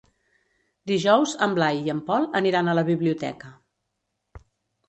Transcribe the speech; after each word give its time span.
Dijous 0.91 1.35
en 1.47 1.53
Blai 1.59 1.81
i 1.89 1.93
en 1.95 2.01
Pol 2.07 2.25
aniran 2.41 2.73
a 2.73 2.75
la 2.81 2.87
biblioteca. 2.91 3.53